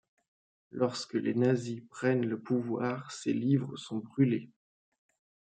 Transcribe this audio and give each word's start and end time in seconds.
Lorsque 0.71 1.13
les 1.13 1.35
nazis 1.35 1.81
prennent 1.87 2.25
le 2.25 2.41
pouvoir, 2.41 3.11
ses 3.11 3.33
livres 3.33 3.77
sont 3.77 3.99
brûlés. 3.99 4.49